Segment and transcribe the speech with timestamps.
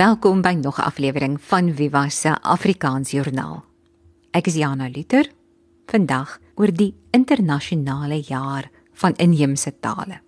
[0.00, 3.64] Welkom by nog 'n aflewering van Viva se Afrikaans Joernaal.
[4.30, 5.30] Ek is Jana Liter.
[5.86, 10.20] Vandag oor die internasionale jaar van inheemse tale.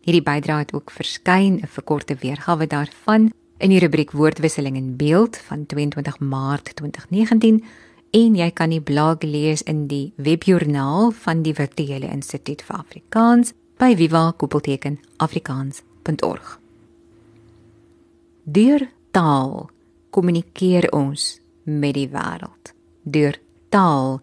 [0.00, 5.36] Hierdie bydrae het ook verskyn 'n verkorte weergawe daarvan in die rubriek Woordwisseling in Beeld
[5.36, 7.64] van 22 Maart 2019
[8.10, 13.52] en jy kan die blog lees in die webjoernaal van die Virtuele Instituut vir Afrikaans
[13.76, 16.60] by viva-afrikaans.org.
[18.42, 19.70] Deur taal
[20.12, 22.74] kommunikeer ons met die wêreld.
[23.02, 23.38] Deur
[23.72, 24.18] taal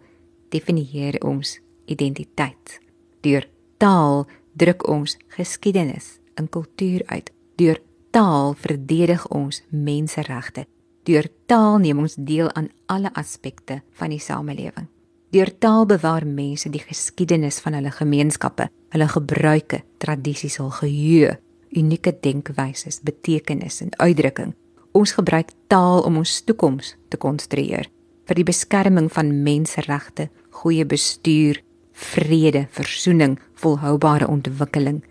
[0.54, 1.56] definieer ons
[1.90, 2.78] identiteit.
[3.26, 3.48] Deur
[3.82, 7.34] taal druk ons geskiedenis en kultuur uit.
[7.58, 7.82] Deur
[8.14, 10.68] taal verdedig ons menseregte.
[11.10, 14.92] Deur taal neem ons deel aan alle aspekte van die samelewing.
[15.34, 21.40] Deur taal bewaar mense die geskiedenis van hulle gemeenskappe, hulle gebruike, tradisies, hul geheue,
[21.74, 24.54] unieke denkwyses, betekenis en uitdrukking
[24.94, 27.90] Ons gebruik taal om ons toekoms te konstrueer
[28.30, 30.30] vir die beskerming van menseregte,
[30.62, 31.60] goeie bestuur,
[31.94, 35.02] vrede, versoening, volhoubare ontwikkeling.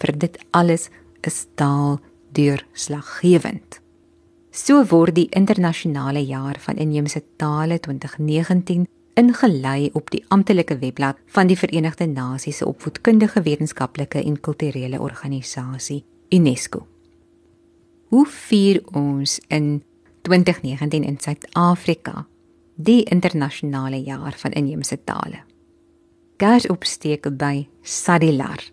[0.00, 0.88] Vir dit alles
[1.26, 1.98] is taal
[2.36, 3.80] deurslaggewend.
[4.52, 8.86] So word die internasionale jaar van inheemse tale 2019
[9.18, 16.04] ingelei op die amptelike webblad van die Verenigde Nasies se opvoedkundige wetenskaplike en kulturele organisasie
[16.30, 16.84] UNESCO.
[18.10, 19.84] Hoe vier ons in
[20.26, 22.24] 2019 in Suid-Afrika
[22.74, 25.44] die internasionale jaar van inheemse tale?
[26.42, 28.66] Gas opsteek by Sadilar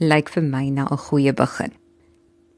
[0.00, 1.72] lyk vir my na 'n goeie begin.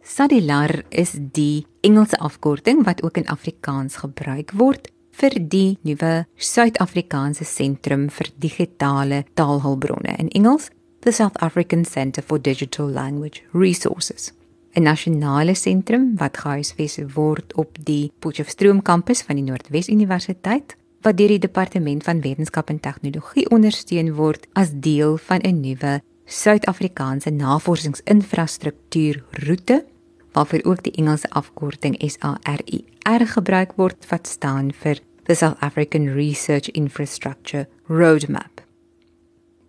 [0.03, 7.45] Sadilar is die Engelse afkorting wat ook in Afrikaans gebruik word vir die nuwe Suid-Afrikaanse
[7.45, 14.33] sentrum vir digitale taalhulpbronne in Engels, the South African Centre for Digital Language Resources.
[14.75, 21.17] 'n nasionale sentrum wat gehuisves word op die Potchefstroom kampus van die Noordwes Universiteit wat
[21.17, 26.01] deur die departement van wetenskap en tegnologie ondersteun word as deel van 'n nuwe
[26.31, 29.85] Suid-Afrikaanse navorsingsinfrastruktuur roete
[30.33, 36.71] waarvoor ook die Engelse afkorting SARIR gebruik word wat staan vir the South African Research
[36.71, 38.63] Infrastructure Roadmap.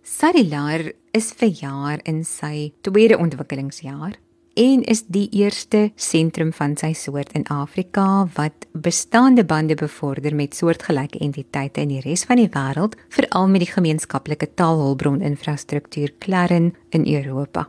[0.04, 4.18] Sarilar is vir jaar in sy tweede ontwikkelingsjaar
[4.54, 10.56] en is die eerste sentrum van sy soort in Afrika wat bestaande bande bevorder met
[10.56, 16.74] soortgelyke entiteite in die res van die wêreld, veral met die gemeenskaplike taalhulpbron infrastruktuur Clarin
[16.92, 17.68] in Europa.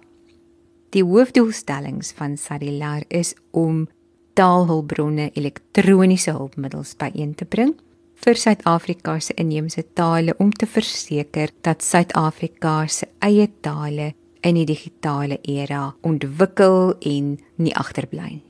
[0.92, 3.86] Die hoofdoelstellings van Sarilar is om
[4.34, 7.76] taalhulpbronne elektroniese hulpmiddels byeen te bring
[8.22, 14.12] vir Suid-Afrika se inheemse tale om te verseker dat Suid-Afrika se eie tale
[14.42, 18.42] in die digitale era ontwikkel en nie agterbly nie.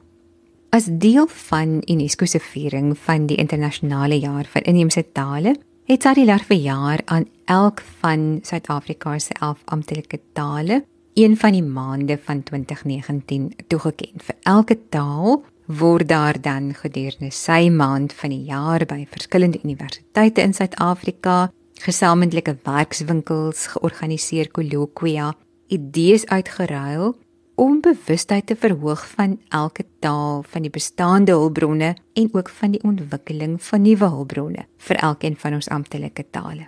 [0.73, 5.53] As deel van UNESCO se viering van die internasionale jaar van inheemse tale,
[5.85, 10.81] het Sarilar vir jaar aan elk van Suid-Afrika se 11 amptelike tale
[11.15, 14.17] een van die maande van 2019 toegeken.
[14.17, 20.41] Vir elke taal word daar dan gedurende sy maand van die jaar by verskillende universiteite
[20.41, 21.51] in Suid-Afrika
[21.83, 25.35] gesamentlike werkswinkels georganiseer kolokwia
[25.73, 27.15] idees uitgeruil
[27.55, 32.83] om bewustheid te verhoog van elke taal, van die bestaande hulpbronne en ook van die
[32.83, 36.67] ontwikkeling van nuwe hulpbronne vir elkeen van ons amptelike tale.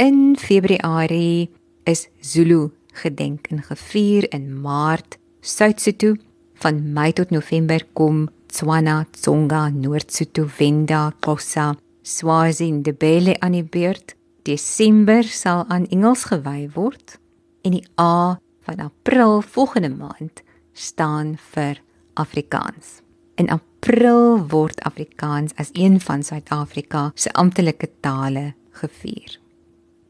[0.00, 1.50] In Februarie
[1.84, 2.70] is Zulu
[3.02, 6.14] gedenk en gevier in Maart Suid-Sotho
[6.62, 13.64] van Mei tot November kom Tswana, Tsonga, Noord-Sotho, Venda, Xhosa, Swazi en Ndebele aan die
[13.66, 14.14] beurt.
[14.46, 17.18] Desember sal aan Engels gewy word
[17.64, 20.42] en die A van April volgende maand
[20.72, 21.80] staan vir
[22.14, 23.00] Afrikaans.
[23.34, 29.40] In April word Afrikaans as een van Suid-Afrika se amptelike tale gevier.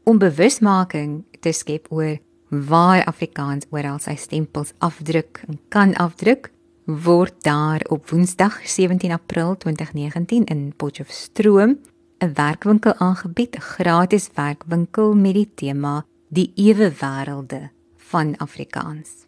[0.03, 2.17] Om bewusmaking te skep oor
[2.49, 6.51] waar Afrikaans oral sy stempels afdruk en kan afdruk,
[6.85, 11.79] word daar op Woensdag 17 April 2019 in Potchefstroom
[12.19, 17.69] 'n werkwinkel aangebied, 'n gratis werkwinkel met die tema die ewe wêrelde
[18.11, 19.25] van Afrikaans.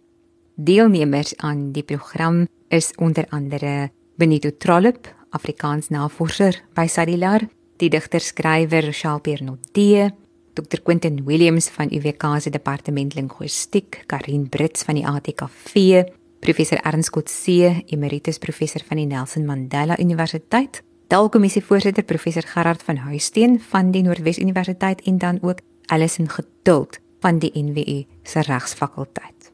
[0.55, 7.45] Deelnemers aan die program is onder andere Benito Trollip, Afrikaans navorser by Sadilar,
[7.77, 10.09] die digter-skrywer Charles Nodee,
[10.57, 16.03] Dr Quentin Williams van UWK se departement linguistiek, Karin Brits van die ATKV,
[16.41, 22.97] professor Ernst Kotse, emeritus professor van die Nelson Mandela Universiteit, Taalkommissie voorsitter professor Gerard van
[23.05, 29.51] Huisteen van die Noordwes Universiteit en dan ook Alison Geduld van die NWU se regsfakulteit.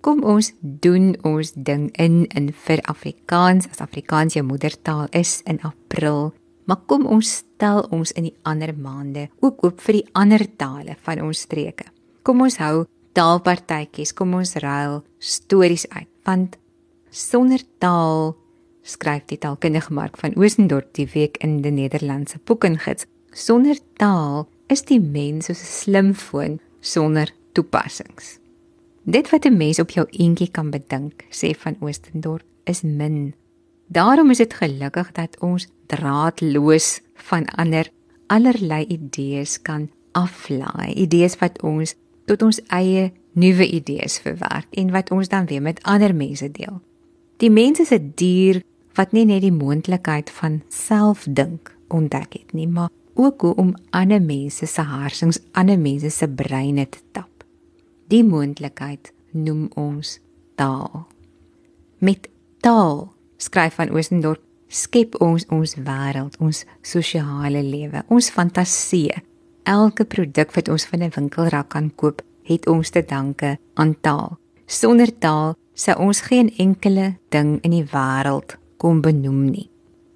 [0.00, 5.58] Kom ons doen ons ding in in vir Afrikaans as Afrikaans jou moedertaal is in
[5.66, 6.30] April.
[6.64, 10.96] Maar kom ons stel ons in die ander maande ook oop vir die ander tale
[11.02, 11.90] van ons streke.
[12.22, 12.86] Kom ons hou
[13.18, 16.56] taalpartytjies, kom ons ruil stories uit want
[17.10, 18.36] sonder taal
[18.86, 24.86] skryf die taalkundige Mark van Oosendorp die week in die Nederlandse boekengids sonder taal is
[24.86, 28.38] die mens soos 'n slimfoon sonder toepassings
[29.02, 33.34] dit wat 'n mens op jou eentjie kan bedink sê van Oosendorp is min
[33.86, 37.90] daarom is dit gelukkig dat ons draadloos van ander
[38.26, 41.94] allerlei idees kan aflaai idees wat ons
[42.30, 46.80] tot ons eie nuwe idees verwerk en wat ons dan weer met ander mense deel.
[47.36, 48.62] Die mens is 'n dier
[48.94, 54.22] wat nie net die moontlikheid van selfdink ontdek het nie, maar ook hoe om ander
[54.22, 57.29] mense se harsings, ander mense se breine te tap.
[58.10, 60.16] Die moontlikheid noem ons
[60.58, 61.04] taal.
[62.02, 62.26] Met
[62.58, 63.04] taal,
[63.38, 69.12] skryf van Oosendorp, skep ons ons wêreld, ons sosiale lewe, ons fantasie,
[69.62, 74.38] elke produk wat ons van 'n winkelrak kan koop, het ons te danke aan taal.
[74.66, 79.70] Sonder taal sou ons geen enkele ding in die wêreld kon benoem nie.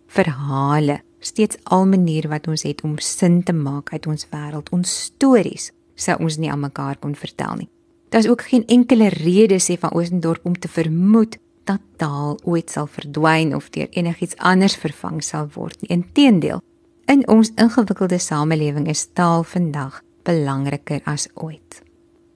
[0.07, 5.03] Verhale, steeds al maniere wat ons het om sin te maak uit ons wêreld, ons
[5.05, 7.74] stories, sou ons nie aan mekaar kon vertel nie.
[8.15, 12.87] Daar's ook geen enkele rede sê van Oosendorp om te vermoed dat taal ooit sal
[12.87, 15.91] verdwyn of deur enigiets anders vervang sal word nie.
[15.91, 16.63] Inteendeel,
[17.05, 21.83] In ons ingewikkelde samelewing is taal vandag belangriker as ooit.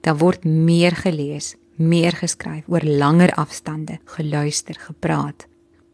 [0.05, 5.47] Daar word meer gelees, meer geskryf oor langer afstande, geluister, gepraat.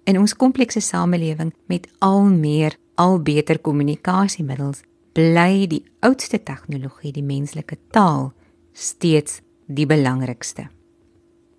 [0.03, 4.83] In ons komplekse samelewing met al meer, al beter kommunikasiemiddels,
[5.13, 8.33] bly die oudste tegnologie, die menslike taal,
[8.73, 10.69] steeds die belangrikste.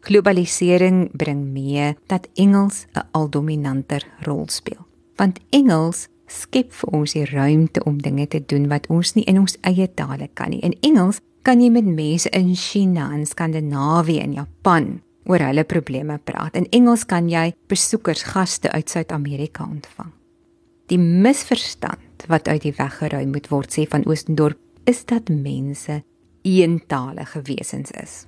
[0.06, 4.86] Globalisering bring mee dat Engels 'n aldominanter rol speel.
[5.16, 9.38] Want Engels skep vir ons die ruimte om dinge te doen wat ons nie in
[9.38, 10.60] ons eie tale kan nie.
[10.60, 16.18] In Engels kan jy met mense in China en Skandinawië en Japan oor hulle probleme
[16.18, 16.56] praat.
[16.56, 20.12] In Engels kan jy besoekers, gaste uit Suid-Amerika ontvang.
[20.86, 26.02] Die misverstand wat uit die weg geruim moet word sê van Oostendorp is dat mense
[26.46, 28.26] eentalige wesens is.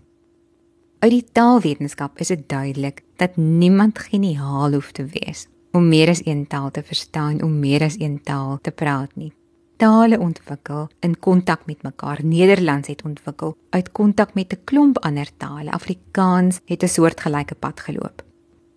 [0.99, 6.25] Uit die taalwetenskap is dit duidelik dat niemand geniaal hoef te wees om meer as
[6.25, 9.33] een taal te verstaan, om meer as een taal te praat nie.
[9.77, 12.25] Tale ontwikkel in kontak met mekaar.
[12.25, 15.71] Nederlands het ontwikkel uit kontak met 'n klomp ander tale.
[15.71, 18.25] Afrikaans het 'n soortgelyke pad geloop.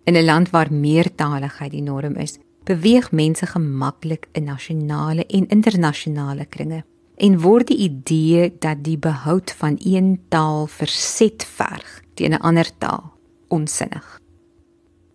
[0.04, 6.44] In 'n land waar meertaligheid die norm is, beweeg mense gemaklik in nasionale en internasionale
[6.44, 6.84] kringe
[7.16, 12.70] en word die idee dat die behoud van een taal verset verg teen 'n ander
[12.78, 13.12] taal
[13.48, 14.20] onsinnig.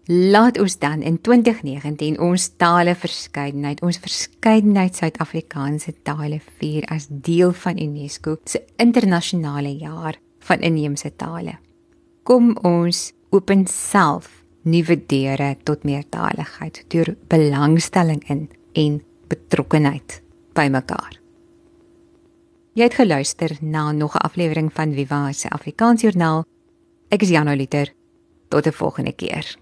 [0.08, 7.52] Laat ons dan in 2019 ons tale verskeidenheid, ons verskeidenheid Suid-Afrikaanse tale vier as deel
[7.52, 11.58] van UNESCO se internasionale jaar van inheemse tale.
[12.24, 20.22] Kom ons open self nuwe deure tot meertaligheid deur belangstelling in en betrokkenheid
[20.56, 21.27] by mekaar.
[22.78, 26.46] Jy het geluister na nog 'n aflewering van Viva se Afrikaans Joernaal.
[27.10, 27.94] Ek is Jana Liter.
[28.50, 29.58] Tot 'n volgende keer.